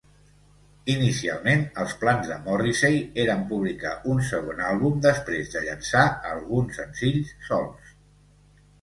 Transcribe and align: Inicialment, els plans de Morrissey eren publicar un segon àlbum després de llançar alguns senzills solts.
Inicialment, 0.93 1.61
els 1.83 1.93
plans 2.05 2.31
de 2.31 2.39
Morrissey 2.47 2.99
eren 3.25 3.45
publicar 3.53 3.93
un 4.15 4.25
segon 4.33 4.65
àlbum 4.73 4.99
després 5.07 5.55
de 5.55 5.65
llançar 5.71 6.11
alguns 6.35 6.83
senzills 6.85 7.39
solts. 7.53 7.99